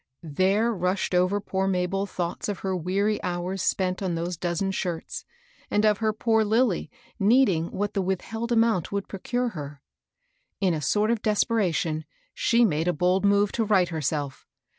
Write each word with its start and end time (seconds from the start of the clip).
There 0.23 0.73
rushed 0.73 1.13
over 1.13 1.39
poor 1.39 1.67
Mabel 1.67 2.07
thoughts 2.07 2.49
of 2.49 2.61
her 2.61 2.75
weary 2.75 3.21
hours 3.21 3.61
spent 3.61 4.01
on 4.01 4.15
those 4.15 4.35
dozen 4.35 4.71
shirts, 4.71 5.25
and 5.69 5.85
of 5.85 5.99
her 5.99 6.11
poor 6.11 6.43
Lilly 6.43 6.89
needing 7.19 7.67
what 7.69 7.93
the 7.93 8.01
withheld 8.01 8.51
amount 8.51 8.91
would 8.91 9.07
procure 9.07 9.49
her. 9.49 9.79
In 10.59 10.73
a 10.73 10.81
sort 10.81 11.11
of 11.11 11.21
desperation, 11.21 12.05
she 12.33 12.65
made 12.65 12.87
a 12.87 12.93
bold 12.93 13.23
move 13.25 13.51
to 13.51 13.63
right 13.63 13.89
herself. 13.89 14.47